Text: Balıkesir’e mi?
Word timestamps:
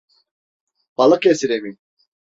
Balıkesir’e 0.97 1.59
mi? 1.61 1.77